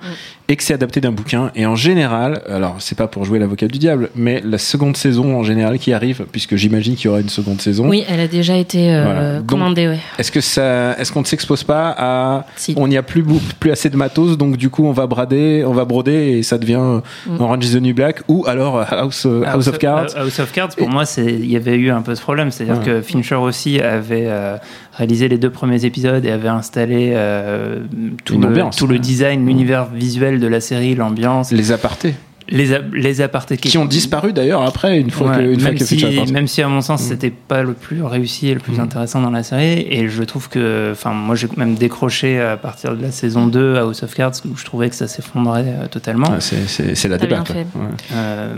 et 0.49 0.57
que 0.57 0.63
c'est 0.63 0.75
adapté 0.75 1.01
d'un 1.01 1.13
bouquin. 1.13 1.51
Et 1.55 1.67
en 1.67 1.75
général, 1.77 2.43
alors 2.49 2.77
c'est 2.79 2.97
pas 2.97 3.07
pour 3.07 3.25
jouer 3.25 3.39
l'avocat 3.39 3.67
du 3.69 3.79
diable, 3.79 4.11
mais 4.15 4.43
la 4.45 4.59
seconde 4.59 4.97
saison 4.97 5.37
en 5.39 5.43
général 5.43 5.79
qui 5.79 5.93
arrive, 5.93 6.27
puisque 6.33 6.57
j'imagine 6.57 6.95
qu'il 6.97 7.07
y 7.07 7.09
aura 7.09 7.21
une 7.21 7.29
seconde 7.29 7.61
saison. 7.61 7.89
Oui, 7.89 8.05
elle 8.09 8.21
a 8.21 8.29
déjà 8.29 8.57
été 8.57 8.93
euh, 8.95 9.05
Voilà. 9.05 9.37
Donc, 9.39 9.47
commandée. 9.47 9.89
Ouais. 9.89 9.99
Est-ce 10.19 10.33
que 10.33 10.41
ça, 10.41 10.97
est-ce 10.99 11.13
qu'on 11.13 11.21
ne 11.21 11.27
s'expose 11.27 11.65
pas 11.65 11.95
à, 11.99 12.47
Si. 12.57 12.75
on 12.77 12.89
n'y 12.89 12.97
a 12.97 13.03
plus 13.03 13.25
plus 13.61 13.71
assez 13.71 13.91
de 13.91 13.97
matos, 13.97 14.37
donc 14.39 14.57
du 14.57 14.71
coup 14.71 14.85
on 14.87 14.93
va 14.93 15.07
brader, 15.07 15.65
on 15.67 15.73
va 15.73 15.85
broder 15.85 16.39
et 16.39 16.43
ça 16.43 16.59
devient 16.59 17.01
Mm. 17.27 17.41
Orange 17.41 17.65
is 17.67 17.73
the 17.75 17.81
New 17.83 17.95
Black 17.95 18.23
ou 18.29 18.45
alors 18.47 18.81
House, 18.93 19.25
euh, 19.27 19.43
House 19.47 19.67
of 19.69 19.79
Cards. 19.79 20.17
House 20.17 20.39
of 20.41 20.53
Cards, 20.53 20.71
pour 20.77 20.89
moi, 20.89 21.05
c'est 21.05 21.25
il 21.27 21.51
y 21.51 21.57
avait 21.57 21.77
eu 21.77 21.91
un 21.91 22.03
peu 22.03 22.15
ce 22.15 22.21
problème. 22.23 22.51
C'est-à-dire 22.51 22.79
Ouais. 22.79 22.85
que 22.85 23.03
Fincher 23.03 23.35
aussi 23.37 23.81
avait 23.81 24.25
euh, 24.27 24.57
réalisé 24.93 25.29
les 25.29 25.38
deux 25.39 25.51
premiers 25.51 25.85
épisodes 25.85 26.25
et 26.25 26.31
avait 26.31 26.49
installé 26.49 27.13
euh, 27.15 27.81
tout, 28.25 28.39
le, 28.39 28.47
ambiance, 28.49 28.77
tout 28.77 28.87
le 28.87 28.95
ouais. 28.95 28.99
design, 29.01 29.47
l'univers 29.47 29.87
visuel 29.87 30.41
de 30.41 30.47
la 30.47 30.61
série, 30.61 30.95
l'ambiance. 30.95 31.51
Les 31.53 31.73
apartés. 31.73 32.15
les, 32.51 32.73
a- 32.73 32.81
les 32.95 33.21
apartés 33.21 33.59
qui 33.59 33.77
ont 33.77 33.85
disparu 33.85 34.33
d'ailleurs 34.33 34.63
après, 34.63 34.99
une 34.99 35.11
fois 35.11 35.29
Ouais, 35.33 35.37
que, 35.37 35.43
une 35.53 35.61
fois 35.61 35.69
même, 35.71 35.79
que 35.79 35.85
si, 35.85 36.03
même 36.33 36.47
si 36.47 36.63
à 36.63 36.69
mon 36.69 36.81
sens 36.81 37.03
Mm. 37.03 37.09
c'était 37.09 37.31
pas 37.31 37.63
le 37.63 37.75
plus 37.75 38.03
réussi 38.03 38.49
et 38.49 38.55
le 38.55 38.61
plus 38.61 38.79
Mm. 38.79 38.81
intéressant 38.81 39.21
dans 39.21 39.31
la 39.31 39.43
série 39.43 39.87
et 39.91 40.09
je 40.09 40.23
trouve 40.23 40.49
que 40.49 40.89
enfin 40.93 41.13
moi 41.13 41.35
j'ai 41.35 41.47
même 41.59 41.75
décroché 41.75 42.41
à 42.41 42.57
partir 42.57 42.97
de 42.97 43.03
la 43.03 43.11
saison 43.11 43.49
2 43.49 43.77
à 43.77 43.81
House 43.81 44.03
of 44.03 44.15
Cards 44.15 44.33
où 44.51 44.57
je 44.57 44.65
trouvais 44.65 44.89
que 44.89 44.95
ça 44.97 45.09
s'effondrait 45.09 45.65
euh, 45.67 45.87
totalement 45.89 46.31
Ouais, 46.31 46.41
c'est- 46.41 46.67
c'est 46.67 46.95
c'est 46.95 47.09
la 47.09 47.19
débâcle. 47.19 47.53
ouais. 47.53 47.67
Euh, 48.15 48.55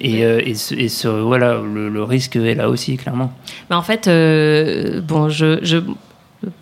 et, 0.00 0.24
euh, 0.24 0.40
et, 0.44 0.54
ce, 0.54 0.72
et 0.76 0.88
ce- 0.88 1.08
voilà 1.08 1.54
le, 1.60 1.88
le 1.88 2.02
risque 2.04 2.36
est 2.36 2.54
là 2.54 2.68
aussi 2.68 2.96
clairement 2.96 3.32
Mais 3.68 3.74
en 3.74 3.82
fait, 3.82 4.06
euh, 4.06 5.00
bon, 5.00 5.28
je, 5.28 5.58
je, 5.62 5.78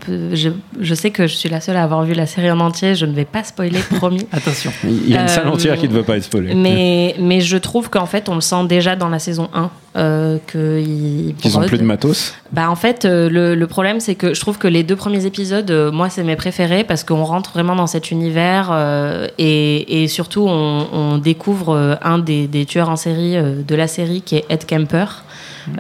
je, 0.08 0.50
je 0.80 0.94
sais 0.94 1.10
que 1.10 1.26
je 1.26 1.34
suis 1.34 1.48
la 1.48 1.60
seule 1.60 1.76
à 1.76 1.82
avoir 1.82 2.02
vu 2.04 2.14
la 2.14 2.26
série 2.26 2.50
en 2.50 2.60
entier. 2.60 2.94
Je 2.94 3.06
ne 3.06 3.12
vais 3.12 3.24
pas 3.24 3.44
spoiler, 3.44 3.78
promis. 3.96 4.26
attention 4.32 4.72
Il 4.84 5.08
y 5.08 5.16
a 5.16 5.22
une 5.22 5.28
salle 5.28 5.46
Euh, 5.46 5.52
entière 5.52 5.76
qui 5.78 5.88
ne 5.88 5.92
veut 5.94 6.02
pas 6.02 6.16
être 6.16 6.24
spoilée. 6.24 6.54
Mais, 6.54 7.14
mais 7.18 7.40
je 7.40 7.56
trouve 7.56 7.90
qu'en 7.90 8.06
fait, 8.06 8.28
on 8.28 8.34
le 8.34 8.40
sent 8.40 8.64
déjà 8.68 8.96
dans 8.96 9.08
la 9.08 9.18
saison 9.18 9.48
1. 9.54 9.70
Euh, 9.94 10.38
qu'ils 10.50 11.34
Ils 11.44 11.58
ont 11.58 11.66
plus 11.66 11.76
de 11.76 11.82
matos. 11.82 12.32
Bah 12.50 12.70
en 12.70 12.76
fait, 12.76 13.04
euh, 13.04 13.28
le, 13.28 13.54
le 13.54 13.66
problème 13.66 14.00
c'est 14.00 14.14
que 14.14 14.32
je 14.32 14.40
trouve 14.40 14.56
que 14.56 14.66
les 14.66 14.84
deux 14.84 14.96
premiers 14.96 15.26
épisodes, 15.26 15.70
euh, 15.70 15.92
moi 15.92 16.08
c'est 16.08 16.22
mes 16.22 16.34
préférés 16.34 16.82
parce 16.82 17.04
qu'on 17.04 17.24
rentre 17.24 17.50
vraiment 17.52 17.76
dans 17.76 17.86
cet 17.86 18.10
univers 18.10 18.70
euh, 18.72 19.28
et, 19.36 20.02
et 20.02 20.08
surtout 20.08 20.46
on, 20.48 20.86
on 20.94 21.18
découvre 21.18 21.74
euh, 21.74 21.94
un 22.00 22.18
des, 22.18 22.46
des 22.46 22.64
tueurs 22.64 22.88
en 22.88 22.96
série 22.96 23.36
euh, 23.36 23.62
de 23.62 23.74
la 23.74 23.86
série 23.86 24.22
qui 24.22 24.36
est 24.36 24.46
Ed 24.48 24.64
Kemper, 24.64 25.24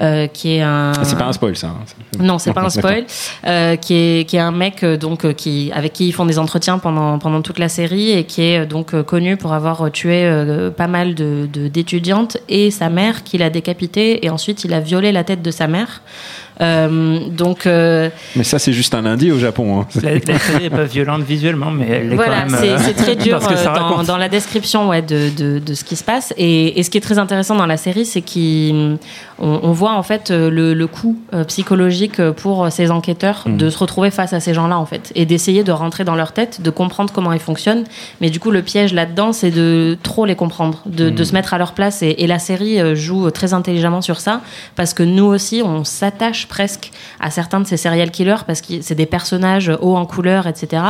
euh, 0.00 0.26
qui 0.26 0.56
est 0.56 0.62
un. 0.62 0.92
Ah, 0.96 1.04
c'est 1.04 1.18
pas 1.18 1.26
un 1.26 1.32
spoil 1.32 1.56
ça. 1.56 1.68
hein. 1.68 1.74
Non, 2.20 2.38
c'est 2.38 2.52
pas 2.52 2.62
un 2.62 2.70
spoil. 2.78 3.04
Euh, 3.46 3.76
qui 3.76 3.94
est 3.94 4.28
qui 4.28 4.36
est 4.36 4.40
un 4.40 4.52
mec 4.52 4.82
euh, 4.82 4.96
donc 4.96 5.34
qui 5.34 5.70
avec 5.74 5.92
qui 5.92 6.08
ils 6.08 6.12
font 6.12 6.24
des 6.26 6.38
entretiens 6.38 6.78
pendant 6.78 7.18
pendant 7.18 7.42
toute 7.42 7.58
la 7.58 7.68
série 7.68 8.10
et 8.12 8.24
qui 8.24 8.42
est 8.42 8.66
donc 8.66 9.00
connu 9.02 9.36
pour 9.36 9.52
avoir 9.54 9.90
tué 9.90 10.24
euh, 10.24 10.70
pas 10.70 10.86
mal 10.88 11.14
de- 11.14 11.46
d'étudiantes 11.68 12.36
et 12.48 12.70
sa 12.70 12.88
mère 12.90 13.22
qu'il 13.24 13.42
a 13.42 13.50
décapité 13.50 14.24
et 14.24 14.30
ensuite 14.30 14.64
il 14.64 14.72
a 14.74 14.80
violé 14.80 15.12
la 15.12 15.24
tête 15.24 15.42
de 15.42 15.50
sa 15.50 15.66
mère. 15.66 16.02
Euh, 16.60 17.18
donc 17.30 17.66
euh, 17.66 18.08
Mais 18.36 18.44
ça, 18.44 18.58
c'est 18.58 18.72
juste 18.72 18.94
un 18.94 19.02
lundi 19.02 19.32
au 19.32 19.38
Japon. 19.38 19.80
hein. 19.80 19.86
la, 20.02 20.14
la 20.14 20.38
série 20.38 20.66
est 20.66 20.70
pas 20.70 20.84
violente 20.84 21.22
visuellement 21.22 21.70
mais 21.70 21.86
elle 21.88 22.12
est 22.12 22.16
voilà, 22.16 22.42
quand 22.42 22.50
même 22.50 22.60
c'est 22.60 22.78
c'est 22.78 22.94
très 22.94 23.16
dur 23.24 23.38
parce 23.38 23.52
que 23.52 23.56
ça 23.58 23.72
euh, 23.72 23.76
dans, 23.78 23.88
raconte. 23.88 24.06
dans 24.06 24.16
la 24.18 24.28
description 24.28 24.88
ouais, 24.88 25.02
de, 25.02 25.30
de, 25.36 25.58
de 25.58 25.74
ce 25.74 25.84
qui 25.84 25.96
se 25.96 26.04
passe. 26.04 26.34
Et, 26.36 26.78
et 26.78 26.82
ce 26.82 26.90
qui 26.90 26.98
est 26.98 27.02
très 27.02 27.18
intéressant 27.18 27.54
dans 27.56 27.66
la 27.66 27.76
série, 27.76 28.04
c'est 28.04 28.20
qu'on 28.22 28.98
on 29.38 29.72
voit 29.72 29.92
en 29.92 30.02
fait 30.02 30.30
le, 30.30 30.74
le 30.74 30.86
coût 30.86 31.16
psychologique 31.48 32.20
pour 32.32 32.70
ces 32.70 32.90
enquêteurs 32.90 33.22
Mm. 33.46 33.56
de 33.56 33.70
se 33.70 33.78
retrouver 33.78 34.10
face 34.10 34.32
à 34.32 34.40
ces 34.40 34.52
gens-là 34.54 34.78
en 34.78 34.86
fait 34.86 35.12
et 35.14 35.24
d'essayer 35.26 35.64
de 35.64 35.72
rentrer 35.72 36.04
dans 36.04 36.14
leur 36.14 36.32
tête, 36.32 36.60
de 36.60 36.70
comprendre 36.70 37.12
comment 37.12 37.32
ils 37.32 37.38
fonctionnent. 37.40 37.84
Mais 38.20 38.30
du 38.30 38.40
coup, 38.40 38.50
le 38.50 38.62
piège 38.62 38.92
là-dedans, 38.92 39.32
c'est 39.32 39.50
de 39.50 39.96
trop 40.02 40.26
les 40.26 40.34
comprendre, 40.34 40.82
de, 40.86 41.08
de 41.10 41.24
se 41.24 41.32
mettre 41.32 41.54
à 41.54 41.58
leur 41.58 41.72
place. 41.72 42.02
Et, 42.02 42.22
et 42.22 42.26
la 42.26 42.38
série 42.38 42.94
joue 42.96 43.30
très 43.30 43.54
intelligemment 43.54 44.00
sur 44.02 44.20
ça 44.20 44.40
parce 44.76 44.92
que 44.94 45.02
nous 45.02 45.24
aussi, 45.24 45.62
on 45.64 45.84
s'attache 45.84 46.41
presque 46.46 46.90
à 47.20 47.30
certains 47.30 47.60
de 47.60 47.66
ces 47.66 47.76
serial 47.76 48.10
killers 48.10 48.44
parce 48.46 48.60
que 48.60 48.80
c'est 48.80 48.94
des 48.94 49.06
personnages 49.06 49.70
hauts 49.80 49.96
en 49.96 50.06
couleur, 50.06 50.46
etc. 50.46 50.82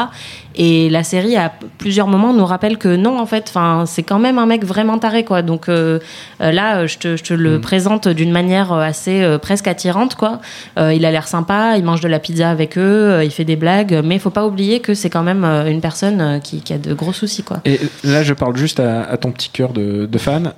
Et 0.55 0.91
la 0.91 1.03
série, 1.03 1.37
à 1.37 1.53
plusieurs 1.79 2.07
moments, 2.09 2.33
nous 2.33 2.45
rappelle 2.45 2.79
que 2.79 2.95
non, 2.95 3.19
en 3.19 3.27
fait, 3.27 3.53
c'est 3.87 4.03
quand 4.03 4.19
même 4.19 4.39
un 4.39 4.47
mec 4.47 4.65
vraiment 4.65 4.99
taré, 4.99 5.25
quoi. 5.25 5.43
Donc 5.43 5.69
euh, 5.69 5.99
euh, 6.41 6.53
là, 6.53 6.79
euh, 6.79 6.87
je 6.87 6.99
te, 6.99 7.17
je 7.17 7.23
te 7.23 7.35
le 7.35 7.61
présente 7.61 8.09
d'une 8.09 8.33
manière 8.33 8.73
assez 8.73 9.23
euh, 9.23 9.39
presque 9.39 9.67
attirante, 9.67 10.15
quoi. 10.15 10.41
Euh, 10.79 10.93
il 10.93 11.05
a 11.05 11.11
l'air 11.11 11.29
sympa, 11.29 11.77
il 11.77 11.85
mange 11.85 12.01
de 12.01 12.09
la 12.09 12.19
pizza 12.19 12.51
avec 12.51 12.77
eux, 12.77 13.21
il 13.25 13.31
fait 13.31 13.45
des 13.45 13.57
blagues, 13.57 14.01
mais 14.05 14.17
il 14.17 14.21
faut 14.21 14.31
pas 14.31 14.47
oublier 14.47 14.81
que 14.81 14.95
c'est 14.95 15.11
quand 15.11 15.23
même 15.23 15.45
une 15.45 15.81
personne 15.81 16.41
qui, 16.43 16.61
qui 16.61 16.73
a 16.73 16.79
de 16.79 16.95
gros 16.95 17.13
soucis, 17.13 17.43
quoi. 17.43 17.59
Et 17.65 17.81
là, 18.05 18.23
je 18.23 18.35
parle 18.35 18.57
juste 18.57 18.81
à, 18.81 19.03
à 19.03 19.17
ton 19.17 19.33
petit 19.33 19.51
cœur 19.51 19.73
de, 19.73 20.07
de 20.07 20.19
fan. 20.19 20.53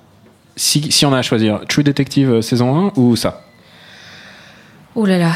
Si, 0.56 0.90
si 0.92 1.04
on 1.04 1.12
a 1.12 1.18
à 1.18 1.22
choisir, 1.22 1.60
True 1.68 1.82
Detective 1.82 2.40
saison 2.40 2.88
1 2.88 2.92
ou 2.96 3.16
ça? 3.16 3.43
Ouh 4.96 5.06
là 5.06 5.18
là. 5.18 5.30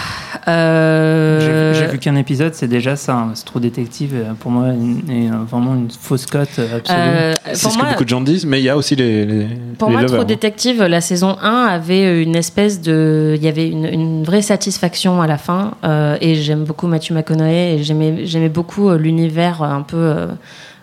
Euh, 0.46 1.74
J'ai 1.74 1.86
vu 1.88 1.98
qu'un 1.98 2.14
épisode, 2.14 2.54
c'est 2.54 2.68
déjà 2.68 2.94
ça. 2.94 3.14
hein. 3.16 3.30
C'est 3.34 3.44
trop 3.44 3.58
détective. 3.58 4.12
euh, 4.14 4.32
Pour 4.38 4.52
moi, 4.52 4.68
est 4.68 5.28
euh, 5.30 5.36
vraiment 5.50 5.74
une 5.74 5.90
fausse 5.90 6.26
cote 6.26 6.60
absolue. 6.60 6.96
euh, 7.00 7.34
C'est 7.46 7.68
ce 7.68 7.76
moi, 7.76 7.86
que 7.86 7.90
beaucoup 7.90 8.04
de 8.04 8.08
gens 8.08 8.20
disent, 8.20 8.46
mais 8.46 8.60
il 8.60 8.64
y 8.64 8.68
a 8.68 8.76
aussi 8.76 8.94
les, 8.94 9.26
les, 9.26 9.46
Pour 9.76 9.88
les 9.88 9.94
moi, 9.94 10.02
lovers, 10.02 10.14
Trop 10.18 10.22
hein. 10.22 10.26
Détective, 10.26 10.82
la 10.84 11.00
saison 11.00 11.36
1 11.42 11.64
avait 11.66 12.22
une 12.22 12.36
espèce 12.36 12.80
de. 12.80 13.34
Il 13.36 13.42
y 13.42 13.48
avait 13.48 13.68
une, 13.68 13.84
une 13.86 14.22
vraie 14.22 14.42
satisfaction 14.42 15.20
à 15.20 15.26
la 15.26 15.38
fin. 15.38 15.72
euh, 15.84 16.16
et 16.20 16.36
j'aime 16.36 16.62
beaucoup 16.62 16.86
Matthew 16.86 17.10
McConaughey. 17.12 17.74
Et 17.78 17.82
j'aimais 17.82 18.26
j'aimais 18.26 18.48
beaucoup 18.50 18.90
l'univers 18.92 19.62
un 19.62 19.82
peu. 19.82 20.14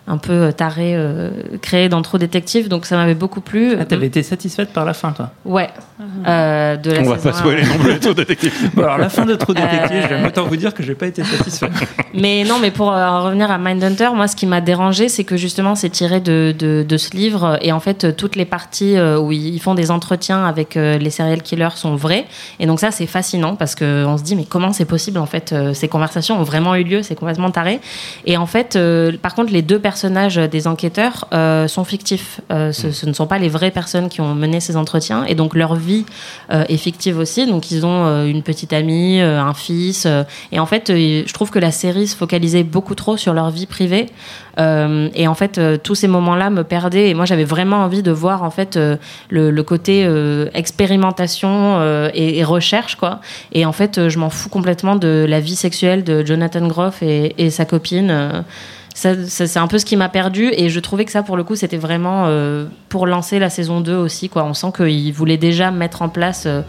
Euh, 0.08 0.12
un 0.12 0.18
peu 0.18 0.52
taré 0.52 0.94
euh, 0.94 1.30
créé 1.62 1.88
dans 1.88 2.00
Trop 2.02 2.18
Détective, 2.18 2.68
donc 2.68 2.86
ça 2.86 2.96
m'avait 2.96 3.14
beaucoup 3.14 3.40
plu. 3.40 3.74
Ah, 3.78 3.84
t'avais 3.84 4.06
été 4.06 4.22
satisfaite 4.22 4.72
par 4.72 4.84
la 4.84 4.94
fin, 4.94 5.12
toi 5.12 5.30
Ouais, 5.44 5.68
euh, 6.26 6.76
de 6.76 6.90
la 6.92 7.00
On 7.00 7.04
va 7.04 7.16
pas 7.16 7.30
1. 7.30 7.32
spoiler 7.32 7.62
non 7.64 7.78
plus 7.78 7.98
True 8.00 8.14
Detective. 8.14 8.70
Bon, 8.74 8.82
alors 8.84 8.98
la 8.98 9.08
fin 9.08 9.24
de 9.24 9.34
True 9.34 9.54
Detective, 9.54 10.02
Euh. 10.04 10.06
j'aime 10.08 10.26
autant 10.26 10.44
vous 10.46 10.56
dire 10.56 10.74
que 10.74 10.82
j'ai 10.82 10.94
pas 10.94 11.06
été 11.06 11.22
satisfait. 11.24 11.68
Mais 12.14 12.44
non, 12.44 12.58
mais 12.60 12.70
pour 12.70 12.92
euh, 12.92 13.20
revenir 13.20 13.50
à 13.50 13.58
Mindhunter, 13.58 14.08
moi, 14.14 14.26
ce 14.26 14.36
qui 14.36 14.46
m'a 14.46 14.60
dérangé, 14.62 15.08
c'est 15.10 15.24
que 15.24 15.36
justement, 15.36 15.74
c'est 15.74 15.90
tiré 15.90 16.20
de, 16.20 16.54
de, 16.58 16.82
de 16.88 16.96
ce 16.96 17.14
livre. 17.14 17.58
Et 17.60 17.72
en 17.72 17.80
fait, 17.80 18.04
euh, 18.04 18.12
toutes 18.12 18.36
les 18.36 18.46
parties 18.46 18.96
euh, 18.96 19.18
où 19.18 19.32
ils 19.32 19.60
font 19.60 19.74
des 19.74 19.90
entretiens 19.90 20.44
avec 20.46 20.76
euh, 20.78 20.96
les 20.96 21.10
serial 21.10 21.42
killers 21.42 21.68
sont 21.76 21.94
vraies. 21.94 22.24
Et 22.58 22.64
donc, 22.66 22.80
ça, 22.80 22.90
c'est 22.90 23.06
fascinant 23.06 23.54
parce 23.54 23.74
qu'on 23.74 24.16
se 24.16 24.22
dit, 24.22 24.34
mais 24.34 24.44
comment 24.48 24.72
c'est 24.72 24.86
possible, 24.86 25.18
en 25.18 25.26
fait 25.26 25.52
euh, 25.52 25.74
Ces 25.74 25.88
conversations 25.88 26.38
ont 26.40 26.42
vraiment 26.42 26.74
eu 26.74 26.84
lieu, 26.84 27.02
c'est 27.02 27.14
complètement 27.16 27.50
taré. 27.50 27.80
Et 28.24 28.38
en 28.38 28.46
fait, 28.46 28.76
euh, 28.76 29.12
par 29.20 29.34
contre, 29.34 29.52
les 29.52 29.62
deux 29.62 29.78
personnages 29.96 30.36
des 30.36 30.66
enquêteurs 30.66 31.26
euh, 31.32 31.66
sont 31.68 31.84
fictifs. 31.84 32.42
Euh, 32.50 32.70
ce, 32.70 32.90
ce 32.90 33.06
ne 33.06 33.14
sont 33.14 33.26
pas 33.26 33.38
les 33.38 33.48
vraies 33.48 33.70
personnes 33.70 34.10
qui 34.10 34.20
ont 34.20 34.34
mené 34.34 34.60
ces 34.60 34.76
entretiens. 34.76 35.24
Et 35.24 35.34
donc, 35.34 35.54
leur 35.54 35.74
vie 35.74 36.04
euh, 36.52 36.64
est 36.68 36.76
fictive 36.76 37.18
aussi. 37.18 37.46
Donc, 37.46 37.70
ils 37.70 37.86
ont 37.86 38.04
euh, 38.04 38.26
une 38.26 38.42
petite 38.42 38.74
amie, 38.74 39.22
un 39.22 39.54
fils. 39.54 40.06
et 40.52 40.60
en 40.60 40.66
fait, 40.66 40.88
je 40.88 41.32
trouve 41.32 41.50
que 41.50 41.58
la 41.58 41.70
série 41.70 42.06
se 42.06 42.14
focalisait 42.14 42.62
beaucoup 42.62 42.94
trop 42.94 43.16
sur 43.16 43.32
leur 43.32 43.50
vie 43.50 43.64
privée. 43.64 44.06
Et 44.58 45.28
en 45.28 45.34
fait, 45.34 45.60
tous 45.82 45.94
ces 45.94 46.08
moments-là 46.08 46.48
me 46.50 46.64
perdaient. 46.64 47.10
Et 47.10 47.14
moi, 47.14 47.26
j'avais 47.26 47.44
vraiment 47.44 47.78
envie 47.84 48.02
de 48.02 48.10
voir 48.10 48.42
en 48.42 48.50
fait 48.50 48.76
le, 48.76 49.50
le 49.50 49.62
côté 49.62 50.08
expérimentation 50.54 51.78
et, 52.14 52.38
et 52.38 52.44
recherche, 52.44 52.96
quoi. 52.96 53.20
Et 53.52 53.66
en 53.66 53.72
fait, 53.72 54.08
je 54.08 54.18
m'en 54.18 54.30
fous 54.30 54.48
complètement 54.48 54.96
de 54.96 55.26
la 55.28 55.40
vie 55.40 55.56
sexuelle 55.56 56.04
de 56.04 56.24
Jonathan 56.24 56.66
Groff 56.66 57.02
et, 57.02 57.34
et 57.38 57.50
sa 57.50 57.64
copine. 57.64 58.44
Ça, 58.96 59.10
ça, 59.26 59.46
c'est 59.46 59.58
un 59.58 59.66
peu 59.66 59.78
ce 59.78 59.84
qui 59.84 59.94
m'a 59.94 60.08
perdu 60.08 60.48
et 60.52 60.70
je 60.70 60.80
trouvais 60.80 61.04
que 61.04 61.12
ça 61.12 61.22
pour 61.22 61.36
le 61.36 61.44
coup 61.44 61.54
c'était 61.54 61.76
vraiment 61.76 62.24
euh, 62.28 62.64
pour 62.88 63.06
lancer 63.06 63.38
la 63.38 63.50
saison 63.50 63.82
2 63.82 63.94
aussi 63.94 64.30
quoi 64.30 64.44
on 64.44 64.54
sent 64.54 64.68
qu'ils 64.74 65.12
voulaient 65.12 65.36
déjà 65.36 65.70
mettre 65.70 66.00
en 66.00 66.08
place 66.08 66.44
euh, 66.46 66.62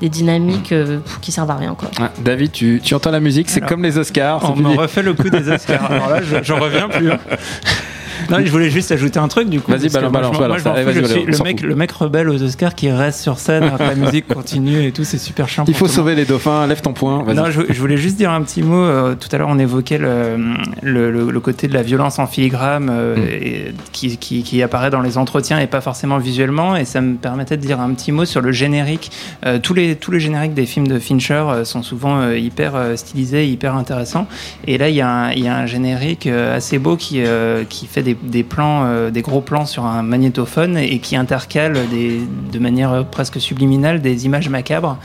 des 0.00 0.08
dynamiques 0.08 0.70
euh, 0.70 1.00
qui 1.22 1.32
servent 1.32 1.50
à 1.50 1.56
rien 1.56 1.74
quoi 1.74 1.90
Ah, 2.00 2.12
David, 2.20 2.52
tu, 2.52 2.80
tu 2.84 2.94
entends 2.94 3.10
la 3.10 3.18
musique, 3.18 3.50
c'est 3.50 3.58
Alors, 3.58 3.68
comme 3.70 3.82
les 3.82 3.98
Oscars. 3.98 4.48
On 4.48 4.56
me 4.56 4.76
refait 4.76 5.02
le 5.02 5.14
coup 5.14 5.28
des 5.28 5.48
Oscars. 5.48 5.90
Alors 5.90 6.08
là, 6.08 6.20
je, 6.22 6.42
j'en 6.42 6.58
reviens 6.60 6.88
plus. 6.88 7.10
Non, 8.30 8.38
je 8.44 8.50
voulais 8.50 8.70
juste 8.70 8.92
ajouter 8.92 9.18
un 9.18 9.28
truc 9.28 9.48
du 9.48 9.60
coup. 9.60 9.70
Vas-y, 9.72 9.88
que 9.88 9.92
balance, 9.92 10.12
moi, 10.12 10.20
balance, 10.20 10.38
balance. 10.38 10.64
moi, 10.64 10.74
Allez, 10.76 10.94
je 11.02 11.04
suis 11.06 11.24
le 11.24 11.38
mec, 11.44 11.60
le 11.62 11.74
mec 11.74 11.92
rebelle 11.92 12.28
aux 12.28 12.42
Oscars 12.42 12.74
qui 12.74 12.90
reste 12.90 13.20
sur 13.20 13.38
scène 13.38 13.70
la 13.78 13.94
musique 13.94 14.26
continue 14.28 14.86
et 14.86 14.92
tout, 14.92 15.04
c'est 15.04 15.18
super 15.18 15.48
chiant. 15.48 15.64
Il 15.68 15.74
faut 15.74 15.88
sauver 15.88 16.14
les 16.14 16.24
dauphins, 16.24 16.66
lève 16.66 16.80
ton 16.80 16.92
poing. 16.92 17.24
Non, 17.34 17.50
je, 17.50 17.60
je 17.68 17.80
voulais 17.80 17.96
juste 17.96 18.16
dire 18.16 18.30
un 18.30 18.42
petit 18.42 18.62
mot. 18.62 18.82
euh, 18.82 19.14
tout 19.14 19.28
à 19.32 19.38
l'heure, 19.38 19.48
on 19.50 19.58
évoquait 19.58 19.98
le, 19.98 20.36
le, 20.82 21.10
le- 21.10 21.30
le 21.30 21.40
côté 21.40 21.68
de 21.68 21.74
la 21.74 21.82
violence 21.82 22.18
en 22.18 22.26
filigrane 22.26 22.88
euh, 22.90 23.16
Mm. 23.16 23.20
et- 23.42 23.74
qui, 23.92 24.16
qui, 24.16 24.42
qui 24.42 24.62
apparaît 24.62 24.90
dans 24.90 25.00
les 25.02 25.18
entretiens 25.18 25.58
et 25.58 25.66
pas 25.66 25.80
forcément 25.80 26.18
visuellement. 26.18 26.76
Et 26.76 26.84
ça 26.84 27.00
me 27.00 27.16
permettait 27.16 27.56
de 27.56 27.62
dire 27.62 27.80
un 27.80 27.90
petit 27.94 28.12
mot 28.12 28.24
sur 28.24 28.40
le 28.40 28.52
générique. 28.52 29.10
Euh, 29.46 29.58
tous, 29.58 29.74
les, 29.74 29.96
tous 29.96 30.10
les 30.10 30.20
génériques 30.20 30.54
des 30.54 30.66
films 30.66 30.86
de 30.88 30.98
Fincher 30.98 31.44
sont 31.64 31.82
souvent 31.82 32.30
hyper 32.30 32.72
stylisés, 32.96 33.46
hyper 33.46 33.74
intéressants. 33.76 34.26
Et 34.66 34.78
là, 34.78 34.88
il 34.88 34.94
y, 34.96 35.00
a 35.00 35.08
un- 35.08 35.30
il 35.32 35.44
y 35.44 35.48
a 35.48 35.56
un 35.56 35.66
générique 35.66 36.26
assez 36.26 36.78
beau 36.78 36.96
qui, 36.96 37.20
qui 37.68 37.86
fait 37.86 38.02
des, 38.02 38.11
des 38.22 38.42
plans, 38.42 38.84
euh, 38.84 39.10
des 39.10 39.22
gros 39.22 39.40
plans 39.40 39.66
sur 39.66 39.84
un 39.84 40.02
magnétophone 40.02 40.76
et 40.76 40.98
qui 40.98 41.16
intercale 41.16 41.78
des, 41.90 42.20
de 42.52 42.58
manière 42.58 43.04
presque 43.10 43.40
subliminale 43.40 44.00
des 44.00 44.26
images 44.26 44.48
macabres. 44.48 44.98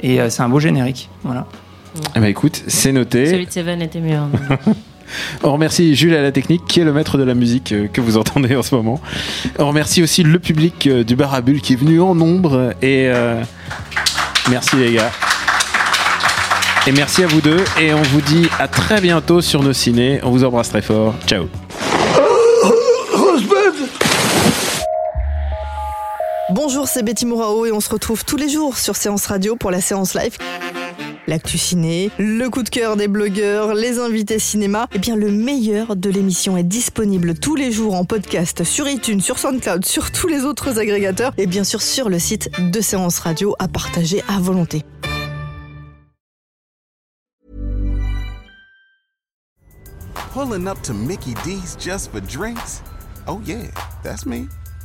Et 0.00 0.20
euh, 0.20 0.30
c'est 0.30 0.42
un 0.42 0.48
beau 0.48 0.60
générique. 0.60 1.08
Voilà. 1.22 1.46
Eh 2.16 2.20
ben, 2.20 2.26
écoute, 2.26 2.62
c'est 2.66 2.92
noté. 2.92 3.26
celui 3.26 3.46
de 3.46 3.52
Seven 3.52 3.82
était 3.82 4.00
mieux 4.00 4.16
hein. 4.16 4.30
On 5.42 5.52
remercie 5.52 5.94
Jules 5.94 6.14
à 6.14 6.22
la 6.22 6.32
technique, 6.32 6.64
qui 6.66 6.80
est 6.80 6.84
le 6.84 6.92
maître 6.92 7.18
de 7.18 7.22
la 7.22 7.34
musique 7.34 7.72
euh, 7.72 7.88
que 7.88 8.00
vous 8.00 8.16
entendez 8.16 8.56
en 8.56 8.62
ce 8.62 8.74
moment. 8.74 9.00
On 9.58 9.68
remercie 9.68 10.02
aussi 10.02 10.22
le 10.22 10.38
public 10.38 10.88
du 10.88 11.16
bar 11.16 11.34
à 11.34 11.40
bulles 11.40 11.60
qui 11.60 11.74
est 11.74 11.76
venu 11.76 12.00
en 12.00 12.14
nombre. 12.14 12.74
Et 12.82 13.08
euh, 13.08 13.42
merci 14.50 14.76
les 14.76 14.94
gars. 14.94 15.10
Et 16.86 16.92
merci 16.92 17.22
à 17.22 17.26
vous 17.26 17.40
deux. 17.40 17.62
Et 17.80 17.94
on 17.94 18.02
vous 18.02 18.20
dit 18.20 18.48
à 18.58 18.68
très 18.68 19.00
bientôt 19.00 19.40
sur 19.40 19.62
nos 19.62 19.72
ciné. 19.72 20.20
On 20.22 20.30
vous 20.30 20.44
embrasse 20.44 20.70
très 20.70 20.82
fort. 20.82 21.14
Ciao. 21.26 21.48
Bonjour, 26.54 26.86
c'est 26.86 27.02
Betty 27.02 27.24
Mourao 27.24 27.64
et 27.64 27.72
on 27.72 27.80
se 27.80 27.88
retrouve 27.88 28.26
tous 28.26 28.36
les 28.36 28.50
jours 28.50 28.76
sur 28.76 28.94
Séance 28.94 29.24
Radio 29.24 29.56
pour 29.56 29.70
la 29.70 29.80
séance 29.80 30.12
live. 30.12 30.36
l'actu 31.26 31.56
ciné, 31.56 32.10
le 32.18 32.46
coup 32.50 32.62
de 32.62 32.68
cœur 32.68 32.96
des 32.96 33.08
blogueurs, 33.08 33.72
les 33.72 33.98
invités 33.98 34.38
cinéma. 34.38 34.86
Eh 34.92 34.98
bien, 34.98 35.16
le 35.16 35.30
meilleur 35.30 35.96
de 35.96 36.10
l'émission 36.10 36.58
est 36.58 36.62
disponible 36.62 37.32
tous 37.32 37.54
les 37.54 37.72
jours 37.72 37.94
en 37.94 38.04
podcast 38.04 38.64
sur 38.64 38.86
iTunes, 38.86 39.22
sur 39.22 39.38
SoundCloud, 39.38 39.86
sur 39.86 40.12
tous 40.12 40.26
les 40.26 40.44
autres 40.44 40.78
agrégateurs 40.78 41.32
et 41.38 41.46
bien 41.46 41.64
sûr 41.64 41.80
sur 41.80 42.10
le 42.10 42.18
site 42.18 42.50
de 42.70 42.82
Séance 42.82 43.18
Radio 43.20 43.56
à 43.58 43.66
partager 43.66 44.22
à 44.28 44.38
volonté. 44.38 44.84
Pulling 50.34 50.68
up 50.68 50.82
to 50.82 50.92
Mickey 50.92 51.32
D's 51.44 51.78
just 51.80 52.10
for 52.10 52.20
drinks? 52.20 52.82
Oh 53.26 53.40
yeah, 53.46 53.70
that's 54.02 54.26
me. 54.26 54.48